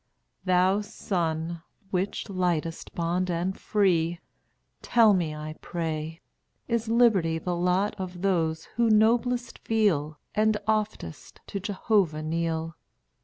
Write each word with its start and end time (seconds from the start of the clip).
Thou 0.45 0.81
Sun, 0.81 1.61
which 1.91 2.27
lightest 2.27 2.95
bond 2.95 3.29
and 3.29 3.55
free, 3.55 4.19
Tell 4.81 5.13
me, 5.13 5.35
I 5.35 5.53
pray, 5.61 6.21
is 6.67 6.87
liberty 6.87 7.37
The 7.37 7.55
lot 7.55 7.93
of 7.99 8.23
those 8.23 8.65
who 8.77 8.89
noblest 8.89 9.59
feel, 9.59 10.17
And 10.33 10.57
oftest 10.67 11.39
to 11.45 11.59
Jehovah 11.59 12.23
kneel? 12.23 12.75